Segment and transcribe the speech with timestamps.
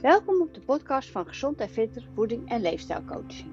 [0.00, 3.52] Welkom op de podcast van Gezond en Fitter Voeding en Leefstijlcoaching.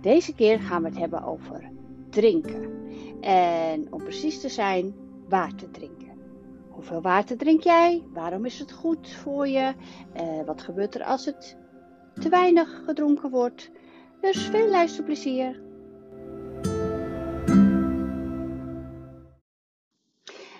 [0.00, 1.70] Deze keer gaan we het hebben over
[2.10, 2.88] drinken.
[3.20, 4.94] En om precies te zijn,
[5.28, 6.18] water drinken.
[6.68, 8.04] Hoeveel water drink jij?
[8.12, 9.74] Waarom is het goed voor je?
[10.16, 11.56] Uh, wat gebeurt er als het
[12.14, 13.70] te weinig gedronken wordt?
[14.20, 15.60] Dus veel luisterplezier.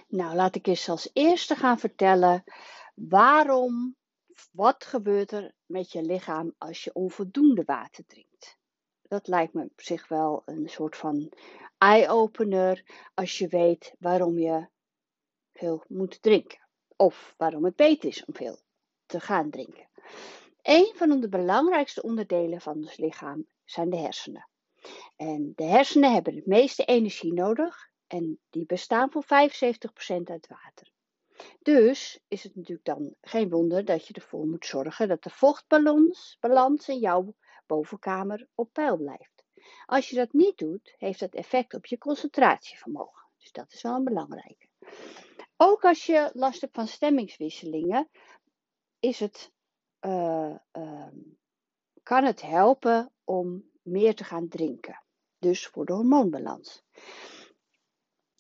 [0.08, 2.44] Nou, laat ik eens als eerste gaan vertellen
[2.94, 3.96] waarom,
[4.52, 8.58] wat gebeurt er met je lichaam als je onvoldoende water drinkt.
[9.02, 11.32] Dat lijkt me op zich wel een soort van
[11.78, 14.68] eye-opener als je weet waarom je
[15.52, 16.60] veel moet drinken.
[16.96, 18.58] Of waarom het beter is om veel
[19.06, 19.88] te gaan drinken.
[20.62, 24.48] Een van de belangrijkste onderdelen van ons lichaam zijn de hersenen.
[25.16, 29.26] En de hersenen hebben het meeste energie nodig en die bestaan voor 75%
[30.24, 30.92] uit water.
[31.62, 36.36] Dus is het natuurlijk dan geen wonder dat je ervoor moet zorgen dat de vochtbalans
[36.40, 37.34] balans in jouw
[37.66, 39.44] bovenkamer op peil blijft.
[39.86, 43.26] Als je dat niet doet, heeft dat effect op je concentratievermogen.
[43.38, 44.66] Dus dat is wel een belangrijke.
[45.56, 48.08] Ook als je last hebt van stemmingswisselingen,
[48.98, 49.52] is het,
[50.00, 51.06] uh, uh,
[52.02, 55.02] kan het helpen om meer te gaan drinken.
[55.38, 56.82] Dus voor de hormoonbalans.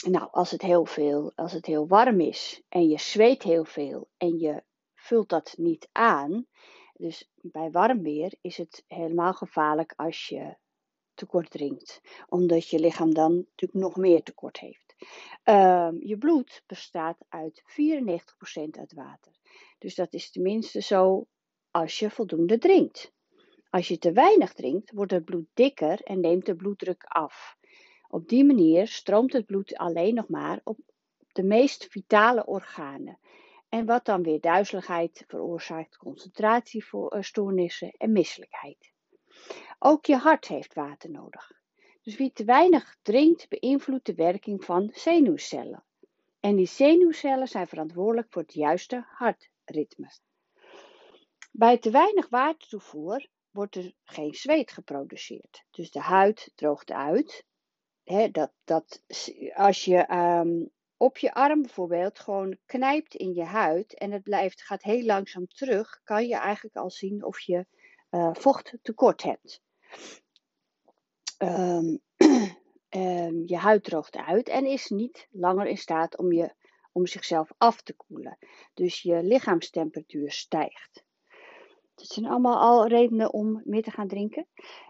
[0.08, 4.08] Nou, als het heel veel, als het heel warm is en je zweet heel veel
[4.16, 4.62] en je
[4.94, 6.46] vult dat niet aan,
[6.94, 10.56] dus bij warm weer is het helemaal gevaarlijk als je
[11.14, 14.94] tekort drinkt, omdat je lichaam dan natuurlijk nog meer tekort heeft.
[15.44, 17.64] Uh, je bloed bestaat uit 94%
[18.70, 19.32] uit water.
[19.78, 21.26] Dus dat is tenminste zo
[21.70, 23.12] als je voldoende drinkt.
[23.70, 27.56] Als je te weinig drinkt, wordt het bloed dikker en neemt de bloeddruk af.
[28.08, 30.78] Op die manier stroomt het bloed alleen nog maar op
[31.32, 33.18] de meest vitale organen.
[33.68, 38.92] En wat dan weer duizeligheid veroorzaakt, concentratiestoornissen en misselijkheid.
[39.78, 41.52] Ook je hart heeft water nodig.
[42.02, 45.84] Dus wie te weinig drinkt, beïnvloedt de werking van zenuwcellen.
[46.40, 50.10] En die zenuwcellen zijn verantwoordelijk voor het juiste hartritme.
[51.52, 55.64] Bij te weinig watertoevoer wordt er geen zweet geproduceerd.
[55.70, 57.44] Dus de huid droogt uit
[58.32, 59.02] dat, dat
[59.54, 64.62] als je um, op je arm bijvoorbeeld gewoon knijpt in je huid en het blijft,
[64.62, 67.66] gaat heel langzaam terug, kan je eigenlijk al zien of je
[68.10, 69.62] uh, vochttekort hebt.
[71.38, 72.00] Um,
[72.88, 76.54] um, je huid droogt uit en is niet langer in staat om, je,
[76.92, 78.38] om zichzelf af te koelen.
[78.74, 81.04] Dus je lichaamstemperatuur stijgt.
[81.96, 84.46] Dat zijn allemaal al redenen om meer te gaan drinken.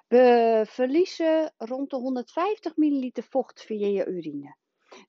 [0.08, 4.56] We verliezen rond de 150 milliliter vocht via je urine.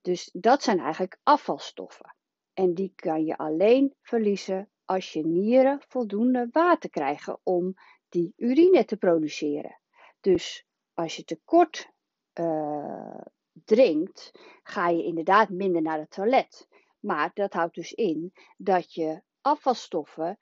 [0.01, 2.15] Dus dat zijn eigenlijk afvalstoffen.
[2.53, 7.73] En die kan je alleen verliezen als je nieren voldoende water krijgen om
[8.09, 9.79] die urine te produceren.
[10.21, 11.91] Dus als je tekort
[12.39, 13.21] uh,
[13.65, 14.31] drinkt,
[14.63, 16.67] ga je inderdaad minder naar het toilet.
[16.99, 20.37] Maar dat houdt dus in dat je afvalstoffen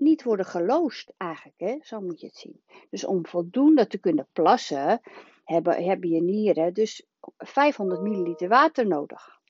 [0.00, 1.60] niet worden geloosd eigenlijk.
[1.60, 1.78] Hè?
[1.80, 2.62] Zo moet je het zien.
[2.90, 5.00] Dus om voldoende te kunnen plassen,
[5.44, 7.06] hebben, je nieren dus
[7.38, 9.40] 500 milliliter water nodig.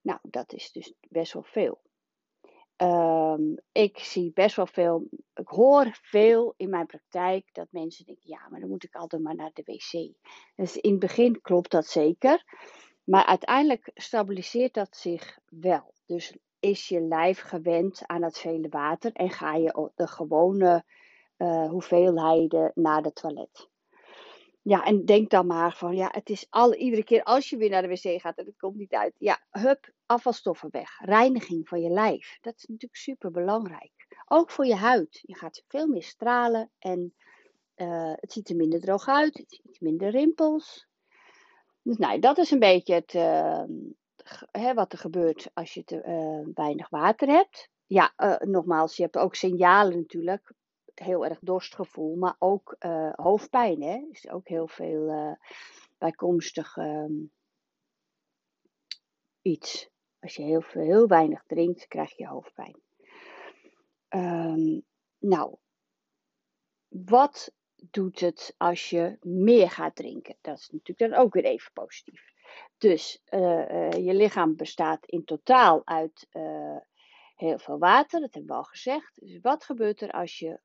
[0.00, 1.80] Nou, dat is dus best wel veel.
[2.82, 8.28] Um, ik zie best wel veel, ik hoor veel in mijn praktijk dat mensen denken,
[8.28, 10.12] ja, maar dan moet ik altijd maar naar de wc.
[10.56, 12.44] Dus in het begin klopt dat zeker,
[13.04, 15.94] maar uiteindelijk stabiliseert dat zich wel.
[16.06, 20.84] Dus is je lijf gewend aan het vele water en ga je de gewone
[21.38, 23.68] uh, hoeveelheden naar de toilet.
[24.62, 27.70] Ja, en denk dan maar van, ja, het is al, iedere keer als je weer
[27.70, 29.14] naar de wc gaat en het komt niet uit.
[29.18, 30.98] Ja, hup, afvalstoffen weg.
[31.00, 32.38] Reiniging van je lijf.
[32.40, 33.92] Dat is natuurlijk super belangrijk.
[34.26, 35.20] Ook voor je huid.
[35.22, 37.14] Je gaat veel meer stralen en
[37.76, 39.38] uh, het ziet er minder droog uit.
[39.38, 40.86] Het ziet minder rimpels.
[41.82, 43.62] Dus nou, dat is een beetje het, uh,
[44.50, 47.70] hè, wat er gebeurt als je te uh, weinig water hebt.
[47.86, 50.52] Ja, uh, nogmaals, je hebt ook signalen natuurlijk.
[50.94, 53.82] Heel erg dorstgevoel, maar ook uh, hoofdpijn.
[53.82, 54.06] Hè?
[54.10, 55.36] Is ook heel veel
[55.98, 57.32] bijkomstig um,
[59.42, 59.90] iets.
[60.20, 62.80] Als je heel, veel, heel weinig drinkt, krijg je hoofdpijn.
[64.08, 64.82] Um,
[65.18, 65.56] nou,
[66.88, 70.36] wat doet het als je meer gaat drinken?
[70.40, 72.32] Dat is natuurlijk dan ook weer even positief.
[72.78, 76.76] Dus uh, je lichaam bestaat in totaal uit uh,
[77.36, 79.12] heel veel water, dat hebben we al gezegd.
[79.14, 80.60] Dus wat gebeurt er als je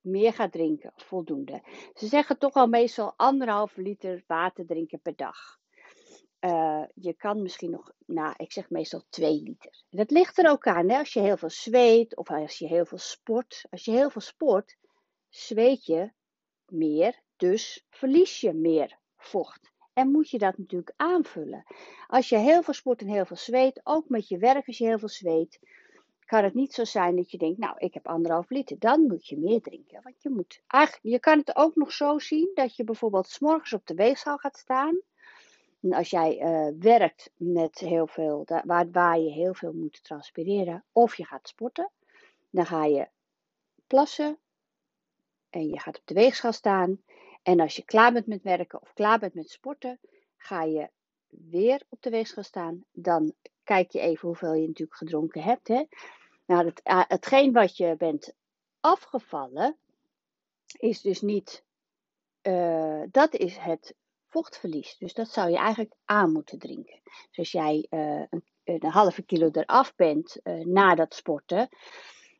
[0.00, 1.62] meer gaat drinken, voldoende?
[1.94, 5.58] Ze zeggen toch al meestal anderhalf liter water drinken per dag.
[6.38, 9.84] eh, je kan misschien nog, nou, ik zeg meestal 2 liter.
[9.90, 10.98] Dat ligt er ook aan, hè?
[10.98, 13.66] als je heel veel zweet of als je heel veel sport.
[13.70, 14.76] Als je heel veel sport,
[15.28, 16.12] zweet je
[16.66, 19.72] meer, dus verlies je meer vocht.
[19.96, 21.64] En moet je dat natuurlijk aanvullen.
[22.06, 24.84] Als je heel veel sport en heel veel zweet, ook met je werk als je
[24.84, 25.60] heel veel zweet,
[26.24, 28.78] kan het niet zo zijn dat je denkt, nou, ik heb anderhalf liter.
[28.78, 30.00] Dan moet je meer drinken.
[30.02, 30.62] Want je moet
[31.02, 34.36] je kan het ook nog zo zien dat je bijvoorbeeld s morgens op de weegschaal
[34.36, 35.00] gaat staan.
[35.80, 40.84] En als jij uh, werkt met heel veel, waar, waar je heel veel moet transpireren,
[40.92, 41.90] of je gaat sporten,
[42.50, 43.08] dan ga je
[43.86, 44.38] plassen
[45.50, 47.00] en je gaat op de weegschaal staan.
[47.46, 50.00] En als je klaar bent met werken of klaar bent met sporten,
[50.36, 50.90] ga je
[51.28, 52.84] weer op de weegschaal staan.
[52.92, 53.34] Dan
[53.64, 55.68] kijk je even hoeveel je natuurlijk gedronken hebt.
[55.68, 55.84] Hè?
[56.46, 58.32] Nou, het, uh, hetgeen wat je bent
[58.80, 59.76] afgevallen,
[60.78, 61.64] is dus niet.
[62.42, 63.94] Uh, dat is het
[64.28, 64.98] vochtverlies.
[64.98, 67.00] Dus dat zou je eigenlijk aan moeten drinken.
[67.02, 71.68] Dus als jij uh, een, een, halve kilo eraf bent na dat sporten,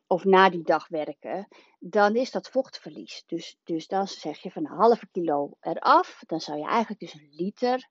[0.07, 1.47] of na die dag werken,
[1.79, 3.23] dan is dat vochtverlies.
[3.25, 7.13] Dus, dus dan zeg je van een halve kilo eraf, dan zou je eigenlijk dus
[7.13, 7.89] een liter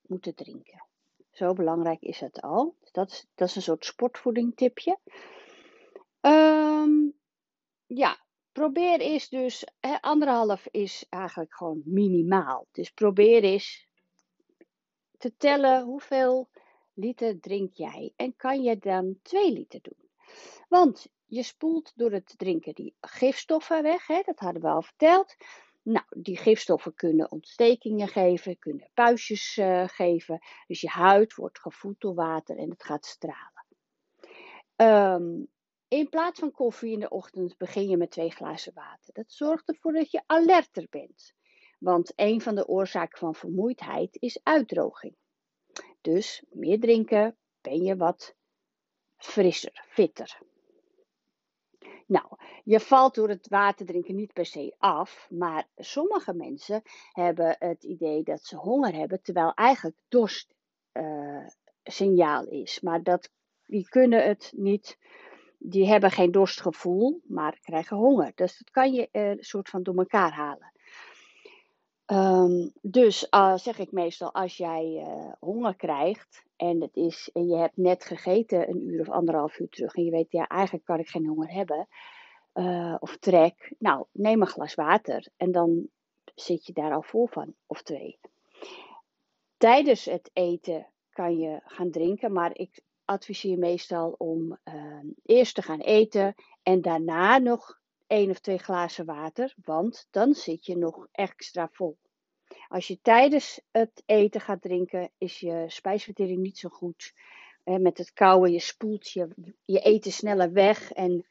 [0.00, 0.88] moeten drinken.
[1.30, 2.76] Zo belangrijk is het al.
[2.92, 4.98] Dat, is, dat is een soort sportvoeding tipje.
[6.20, 7.20] Um,
[7.86, 12.66] ja, probeer eens dus, hè, anderhalf is eigenlijk gewoon minimaal.
[12.72, 13.86] Dus probeer eens
[15.18, 16.48] te tellen hoeveel
[16.94, 18.12] liter drink jij.
[18.16, 20.08] En kan je dan 2 liter doen.
[20.68, 25.36] Want je spoelt door het drinken die gifstoffen weg, hè, dat hadden we al verteld.
[25.82, 30.38] Nou, die gifstoffen kunnen ontstekingen geven, kunnen puistjes uh, geven.
[30.66, 33.66] Dus je huid wordt gevoed door water en het gaat stralen.
[34.76, 35.48] Um,
[35.88, 39.14] in plaats van koffie in de ochtend begin je met twee glazen water.
[39.14, 41.34] Dat zorgt ervoor dat je alerter bent.
[41.78, 45.16] Want een van de oorzaken van vermoeidheid is uitdroging.
[46.00, 48.34] Dus meer drinken, ben je wat
[49.16, 50.48] frisser, fitter.
[52.10, 52.26] Nou,
[52.64, 57.84] je valt door het water drinken niet per se af, maar sommige mensen hebben het
[57.84, 60.54] idee dat ze honger hebben, terwijl eigenlijk dorst
[60.92, 61.46] uh,
[61.82, 62.80] signaal is.
[62.80, 63.30] Maar dat,
[63.66, 64.98] die kunnen het niet,
[65.58, 68.32] die hebben geen dorstgevoel, maar krijgen honger.
[68.34, 70.72] Dus dat kan je een soort van door elkaar halen.
[72.12, 77.46] Um, dus uh, zeg ik meestal, als jij uh, honger krijgt en, het is, en
[77.46, 80.84] je hebt net gegeten een uur of anderhalf uur terug en je weet, ja, eigenlijk
[80.84, 81.88] kan ik geen honger hebben
[82.54, 83.72] uh, of trek.
[83.78, 85.88] Nou, neem een glas water en dan
[86.34, 88.18] zit je daar al vol van, of twee.
[89.56, 94.58] Tijdens het eten kan je gaan drinken, maar ik adviseer meestal om
[95.24, 97.79] eerst te gaan eten en daarna nog
[98.10, 101.98] één of twee glazen water, want dan zit je nog extra vol.
[102.68, 107.14] Als je tijdens het eten gaat drinken, is je spijsvertering niet zo goed.
[107.64, 109.28] met het kouwen, je spoelt je,
[109.64, 111.26] je eten sneller weg en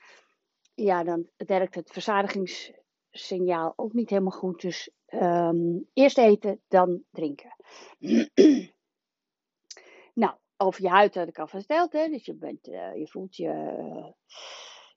[0.75, 4.61] ja, dan werkt het verzadigingssignaal ook niet helemaal goed.
[4.61, 7.55] Dus um, eerst eten, dan drinken.
[10.13, 12.07] nou, over je huid had ik al verteld, hè?
[12.07, 14.13] dus je, bent, uh, je voelt je.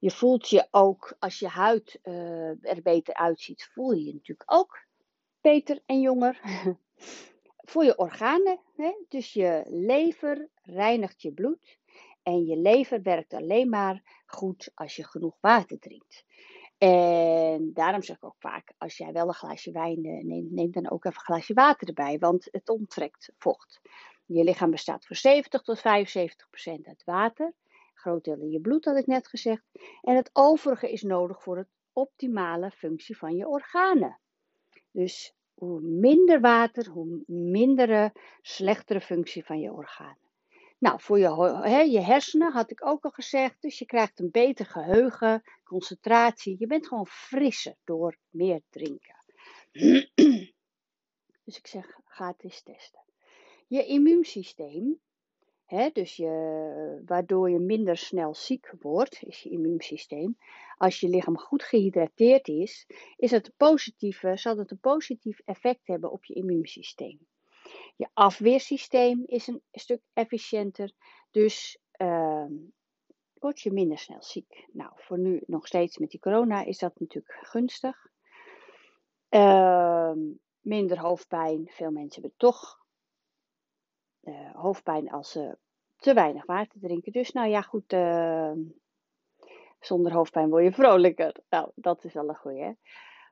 [0.02, 4.52] Je voelt je ook, als je huid uh, er beter uitziet, voel je je natuurlijk
[4.52, 4.86] ook
[5.40, 6.40] beter en jonger.
[7.70, 8.92] Voor je organen, hè?
[9.08, 11.78] dus je lever reinigt je bloed.
[12.22, 16.24] En je lever werkt alleen maar goed als je genoeg water drinkt.
[16.78, 20.70] En daarom zeg ik ook vaak, als jij wel een glaasje wijn eh, neemt, neem
[20.70, 23.80] dan ook even een glaasje water erbij, want het onttrekt vocht.
[24.26, 27.54] Je lichaam bestaat voor 70 tot 75 procent uit water
[28.02, 29.62] groot in je bloed, had ik net gezegd.
[30.00, 34.20] En het overige is nodig voor het optimale functie van je organen.
[34.90, 40.30] Dus hoe minder water, hoe mindere, slechtere functie van je organen.
[40.78, 43.62] Nou, voor je, je hersenen had ik ook al gezegd.
[43.62, 46.56] Dus je krijgt een beter geheugen, concentratie.
[46.58, 49.16] Je bent gewoon frisser door meer drinken.
[51.44, 53.04] dus ik zeg, ga het eens testen.
[53.66, 55.00] Je immuunsysteem
[55.92, 60.38] dus je, waardoor je minder snel ziek wordt, is je immuunsysteem.
[60.76, 62.86] Als je lichaam goed gehydrateerd is,
[63.16, 67.18] is het positieve, zal het een positief effect hebben op je immuunsysteem.
[67.96, 70.92] Je afweersysteem is een stuk efficiënter,
[71.30, 72.46] dus uh,
[73.34, 74.68] word je minder snel ziek.
[74.72, 78.06] Nou, voor nu nog steeds met die corona is dat natuurlijk gunstig.
[79.30, 80.12] Uh,
[80.60, 81.68] minder hoofdpijn.
[81.70, 82.81] Veel mensen hebben toch
[84.22, 85.58] uh, hoofdpijn als ze
[85.96, 87.12] te weinig water drinken.
[87.12, 88.52] Dus nou ja, goed, uh,
[89.80, 91.36] zonder hoofdpijn word je vrolijker.
[91.48, 92.76] Nou, dat is wel een goeie.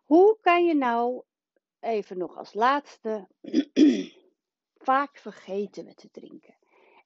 [0.05, 1.23] Hoe kan je nou,
[1.81, 3.29] even nog als laatste,
[4.91, 6.55] vaak vergeten we te drinken.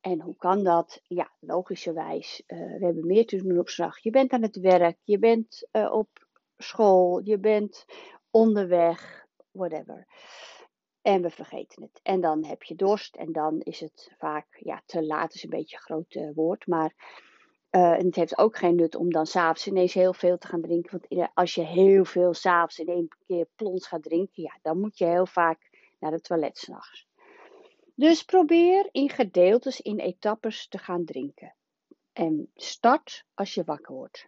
[0.01, 1.01] En hoe kan dat?
[1.07, 3.99] Ja, logischerwijs, uh, we hebben meer te doen op slag.
[3.99, 6.27] Je bent aan het werk, je bent op
[6.57, 7.85] school, je bent
[8.31, 10.07] onderweg, whatever.
[11.05, 12.01] En we vergeten het.
[12.03, 15.51] En dan heb je dorst en dan is het vaak, ja, te laat is een
[15.51, 16.95] beetje een groot uh, woord, maar
[17.71, 20.91] en het heeft ook geen nut om dan s'avonds ineens heel veel te gaan drinken.
[21.09, 24.99] Want als je heel veel s'avonds in één keer plons gaat drinken, ja, dan moet
[24.99, 25.59] je heel vaak
[25.99, 27.07] naar het toilet s'nachts.
[27.95, 31.55] Dus probeer in gedeeltes, in etappes te gaan drinken.
[32.13, 34.25] En start als je wakker wordt.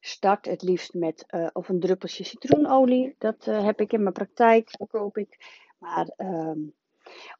[0.00, 3.14] Start het liefst met uh, of een druppeltje citroenolie.
[3.18, 5.62] Dat uh, heb ik in mijn praktijk, verkoop ik.
[5.78, 6.74] Maar, um,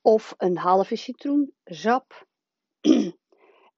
[0.02, 2.26] of een halve citroensap.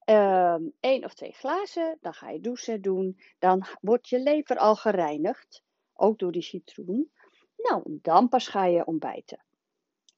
[0.04, 1.98] um, één of twee glazen.
[2.00, 3.20] Dan ga je douchen doen.
[3.38, 5.62] Dan wordt je lever al gereinigd.
[5.94, 7.10] Ook door die citroen.
[7.56, 9.44] Nou, dan pas ga je ontbijten.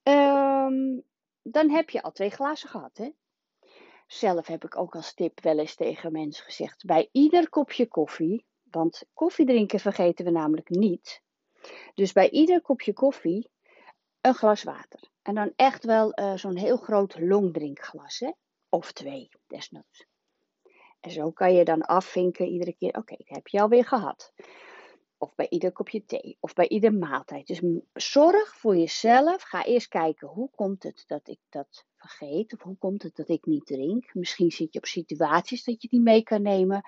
[0.03, 1.03] Um,
[1.41, 3.09] dan heb je al twee glazen gehad, hè?
[4.13, 8.45] Zelf heb ik ook als tip wel eens tegen mensen gezegd: bij ieder kopje koffie,
[8.71, 11.21] want koffie drinken vergeten we namelijk niet.
[11.93, 13.49] Dus bij ieder kopje koffie
[14.21, 15.09] een glas water.
[15.21, 18.31] En dan echt wel uh, zo'n heel groot longdrinkglas, hè?
[18.69, 20.05] Of twee, desnoods.
[20.99, 24.33] En zo kan je dan afvinken iedere keer: oké, okay, dat heb je alweer gehad.
[25.17, 26.37] Of bij ieder kopje thee.
[26.39, 27.47] Of bij ieder maaltijd.
[27.47, 27.61] Dus
[27.93, 29.41] zorg voor jezelf.
[29.41, 32.53] Ga eerst kijken hoe komt het dat ik dat vergeet.
[32.53, 34.13] Of hoe komt het dat ik niet drink.
[34.13, 36.85] Misschien zit je op situaties dat je die mee kan nemen.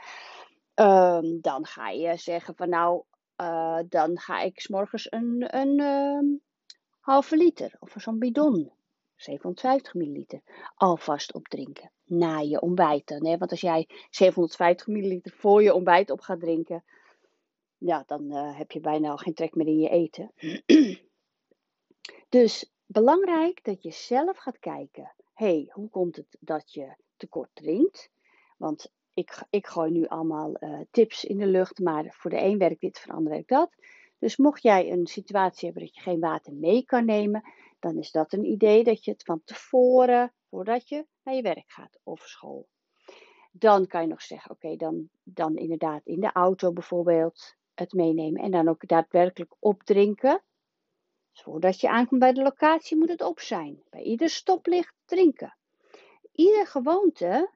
[0.76, 3.04] Um, dan ga je zeggen van nou,
[3.42, 6.40] uh, dan ga ik s'morgens een, een uh,
[7.00, 7.76] halve liter.
[7.80, 8.72] Of zo'n bidon.
[9.16, 10.42] 750 milliliter.
[10.76, 11.92] Alvast opdrinken.
[12.04, 13.10] Na je ontbijt.
[13.10, 13.38] Hè?
[13.38, 16.84] Want als jij 750 milliliter voor je ontbijt op gaat drinken
[17.78, 20.32] ja, dan uh, heb je bijna al geen trek meer in je eten.
[22.30, 25.14] dus belangrijk dat je zelf gaat kijken.
[25.34, 28.10] hey, hoe komt het dat je tekort drinkt?
[28.58, 32.58] Want ik, ik gooi nu allemaal uh, tips in de lucht, maar voor de een
[32.58, 33.76] werkt dit, voor de ander werkt dat.
[34.20, 37.44] Dus mocht jij een situatie hebben dat je geen water mee kan nemen,
[37.80, 41.72] dan is dat een idee dat je het van tevoren, voordat je naar je werk
[41.72, 42.68] gaat of school.
[43.52, 48.42] Dan kan je nog zeggen, oké, dan, dan inderdaad in de auto bijvoorbeeld het meenemen
[48.42, 50.42] en dan ook daadwerkelijk opdrinken.
[51.42, 53.84] Voordat je aankomt bij de locatie moet het op zijn.
[53.90, 55.58] Bij ieder stoplicht drinken.
[56.32, 57.52] Ieder gewoonte,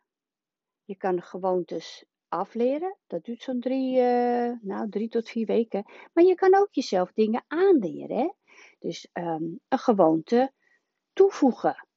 [0.84, 2.98] je kan gewoontes afleren.
[3.08, 5.86] Dat duurt zo'n drie, uh, nou, drie tot vier weken.
[6.14, 8.18] Maar je kan ook jezelf dingen aanleren.
[8.18, 8.30] Hè?
[8.80, 10.52] Dus um, een gewoonte
[11.14, 11.88] toevoegen.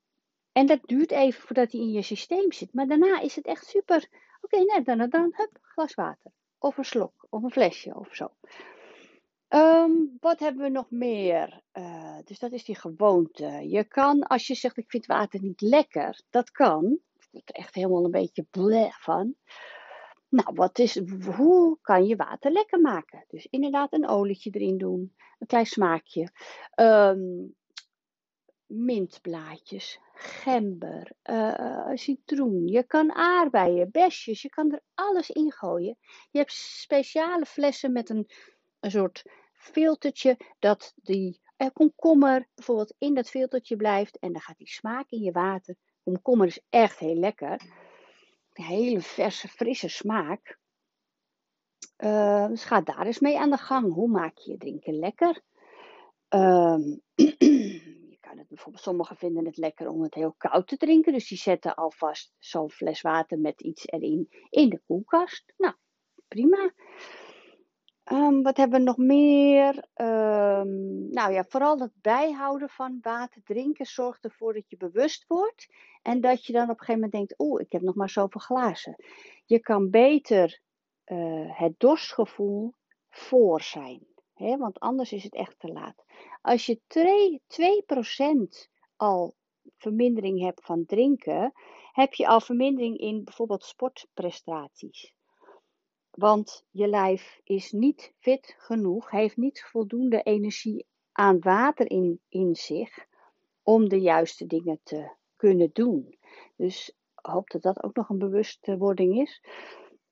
[0.52, 2.74] En dat duurt even voordat hij in je systeem zit.
[2.74, 4.08] Maar daarna is het echt super.
[4.40, 6.30] Oké, okay, net dan, dan, hup, glas water.
[6.58, 8.30] Of een slok, of een flesje of zo.
[9.54, 11.62] Um, wat hebben we nog meer?
[11.72, 13.68] Uh, dus dat is die gewoonte.
[13.68, 16.98] Je kan, als je zegt ik vind water niet lekker, dat kan.
[17.14, 19.34] Ik word er echt helemaal een beetje bleh van.
[20.28, 21.00] Nou, wat is,
[21.36, 23.24] hoe kan je water lekker maken?
[23.28, 26.28] Dus inderdaad een olietje erin doen, een klein smaakje.
[26.74, 27.54] Um,
[28.66, 32.66] mintblaadjes, gember, uh, citroen.
[32.66, 35.96] Je kan aardbeien, besjes, je kan er alles in gooien.
[36.30, 38.28] Je hebt speciale flessen met een,
[38.80, 39.24] een soort
[39.62, 45.10] filtertje dat die uh, komkommer bijvoorbeeld in dat filtertje blijft en dan gaat die smaak
[45.10, 45.76] in je water.
[46.02, 47.60] Komkommer is echt heel lekker.
[48.52, 50.58] Een hele verse, frisse smaak.
[51.98, 53.94] Uh, dus ga daar eens mee aan de gang.
[53.94, 55.40] Hoe maak je je drinken lekker?
[56.34, 57.02] Um,
[58.38, 61.12] het bijvoorbeeld, sommigen vinden het lekker om het heel koud te drinken.
[61.12, 65.52] Dus die zetten alvast zo'n fles water met iets erin in de koelkast.
[65.56, 65.74] Nou,
[66.28, 66.72] prima.
[68.12, 69.84] Um, wat hebben we nog meer?
[69.94, 75.66] Um, nou ja, vooral het bijhouden van water drinken zorgt ervoor dat je bewust wordt.
[76.02, 78.40] En dat je dan op een gegeven moment denkt, oeh, ik heb nog maar zoveel
[78.40, 78.96] glazen.
[79.44, 80.60] Je kan beter
[81.06, 82.74] uh, het dorstgevoel
[83.08, 84.06] voor zijn.
[84.34, 84.56] Hè?
[84.56, 86.04] Want anders is het echt te laat.
[86.40, 86.80] Als je
[88.66, 89.34] 2% al
[89.76, 91.52] vermindering hebt van drinken,
[91.92, 95.14] heb je al vermindering in bijvoorbeeld sportprestaties.
[96.12, 102.54] Want je lijf is niet fit genoeg, heeft niet voldoende energie aan water in, in
[102.56, 103.06] zich
[103.62, 106.18] om de juiste dingen te kunnen doen.
[106.56, 109.42] Dus hoop dat dat ook nog een bewustwording is.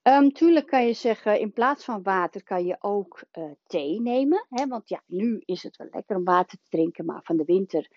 [0.03, 4.45] Um, tuurlijk kan je zeggen, in plaats van water kan je ook uh, thee nemen.
[4.49, 4.67] Hè?
[4.67, 7.87] Want ja, nu is het wel lekker om water te drinken, maar van de winter,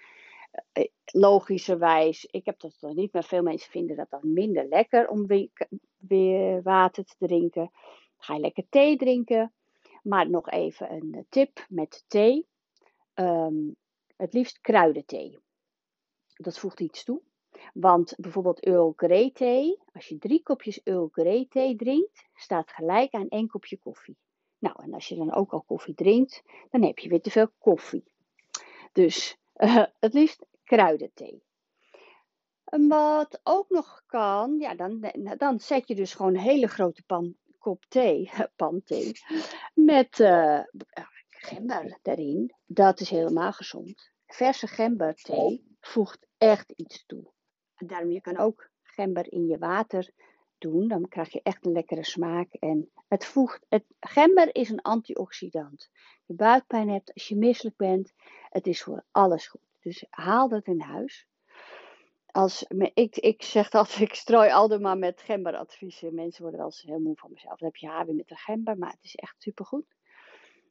[1.05, 5.27] logischerwijs, ik heb dat nog niet, maar veel mensen vinden dat dan minder lekker om
[5.99, 7.71] weer, water te drinken.
[8.17, 9.53] Ga je lekker thee drinken.
[10.03, 12.47] Maar nog even een tip met thee.
[13.15, 13.77] Um,
[14.17, 15.39] het liefst kruidenthee.
[16.35, 17.21] dat voegt iets toe.
[17.73, 23.13] Want bijvoorbeeld Earl Grey thee, als je drie kopjes Earl Grey thee drinkt, staat gelijk
[23.13, 24.17] aan één kopje koffie.
[24.59, 27.49] Nou, en als je dan ook al koffie drinkt, dan heb je weer te veel
[27.59, 28.05] koffie.
[28.93, 31.43] Dus uh, het liefst kruidenthee.
[32.65, 37.37] Wat ook nog kan, ja, dan, dan zet je dus gewoon een hele grote pan,
[37.59, 39.13] kop thee, pan thee,
[39.75, 40.61] met uh,
[41.29, 42.55] gember erin.
[42.67, 44.11] Dat is helemaal gezond.
[44.27, 47.33] Verse gemberthee voegt echt iets toe.
[47.77, 50.11] Daarom je kan ook gember in je water
[50.71, 50.89] doen.
[50.89, 52.53] Dan krijg je echt een lekkere smaak.
[52.53, 55.91] En het voegt, het, gember is een antioxidant.
[56.25, 58.13] Je buikpijn hebt, als je misselijk bent,
[58.51, 59.61] het is voor alles goed.
[59.81, 61.27] Dus haal dat in huis.
[62.27, 66.15] Als, ik, ik zeg dat, ik strooi altijd maar met gemberadviezen.
[66.15, 67.59] Mensen worden wel eens heel moe van mezelf.
[67.59, 69.87] Dan heb je haar weer met de gember, maar het is echt supergoed.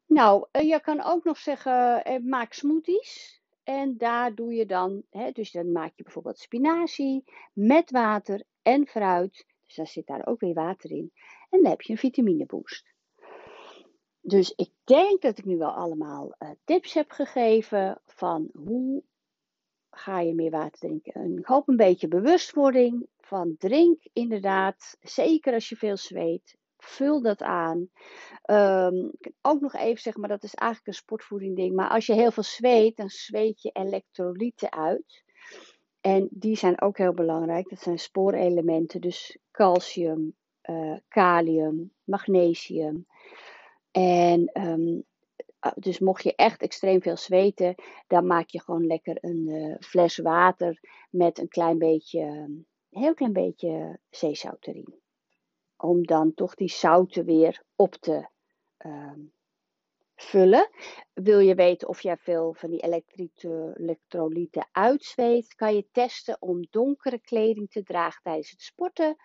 [0.08, 3.42] Nou, eh, je kan ook nog zeggen, eh, maak smoothies.
[3.64, 7.24] En daar doe je dan, hè, dus dan maak je bijvoorbeeld spinazie
[7.54, 9.46] met water en fruit.
[9.74, 11.12] Dus daar zit daar ook weer water in.
[11.50, 12.94] En dan heb je een vitamineboost.
[14.22, 19.04] Dus ik denk dat ik nu wel allemaal uh, tips heb gegeven van hoe
[19.90, 21.14] ga je meer water drinken.
[21.14, 26.58] En ik hoop een beetje bewustwording van drink inderdaad, zeker als je veel zweet.
[26.78, 27.90] Vul dat aan.
[28.52, 29.12] Um,
[29.42, 31.76] ook nog even zeggen, maar dat is eigenlijk een sportvoeding ding.
[31.76, 35.24] Maar als je heel veel zweet, dan zweet je elektrolyten uit.
[36.04, 37.70] En die zijn ook heel belangrijk.
[37.70, 39.02] Dat zijn spoorelementen.
[39.02, 40.36] Dus calcium,
[40.70, 43.08] uh, kalium, magnesium.
[43.92, 45.04] En um,
[45.76, 47.76] dus mocht je echt extreem veel zweten,
[48.08, 50.80] dan maak je gewoon lekker een uh, fles water
[51.10, 55.02] met een klein beetje, een heel klein beetje zeezout erin
[55.78, 58.28] om dan toch die zouten weer op te
[58.86, 59.12] uh,
[60.24, 60.70] vullen.
[61.14, 62.82] Wil je weten of jij veel van die
[63.76, 69.16] elektrolyten uitzweet, kan je testen om donkere kleding te dragen tijdens het sporten.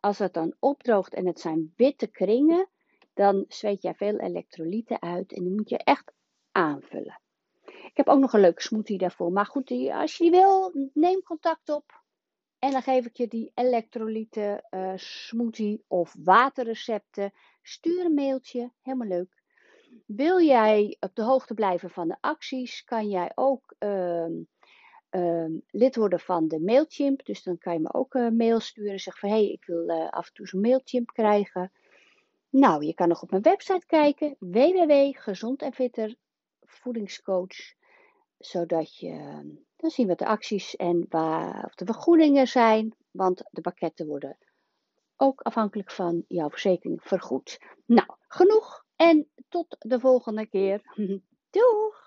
[0.00, 2.68] Als het dan opdroogt en het zijn witte kringen,
[3.14, 6.12] dan zweet jij veel elektrolyten uit en die moet je echt
[6.52, 7.20] aanvullen.
[7.64, 9.32] Ik heb ook nog een leuke smoothie daarvoor.
[9.32, 12.04] Maar goed, als je die wil, neem contact op.
[12.58, 17.32] En dan geef ik je die elektrolyten uh, smoothie of waterrecepten.
[17.62, 19.35] Stuur een mailtje, helemaal leuk.
[20.06, 24.26] Wil jij op de hoogte blijven van de acties, kan jij ook uh,
[25.10, 27.24] uh, lid worden van de Mailchimp.
[27.24, 29.00] Dus dan kan je me ook een mail sturen.
[29.00, 31.72] Zeg van, hé, hey, ik wil eh, af en toe zo'n Mailchimp krijgen.
[32.50, 34.36] Nou, je kan nog op mijn website kijken.
[34.38, 36.14] www.gezond en fitter
[36.60, 37.74] voedingscoach.
[38.38, 39.42] Zodat je
[39.76, 44.36] dan zien we de acties en waar of de vergoedingen zijn, want de pakketten worden
[45.16, 47.58] ook afhankelijk van jouw verzekering vergoed.
[47.86, 50.82] Nou, genoeg en tot de volgende keer.
[51.50, 52.05] Doeg!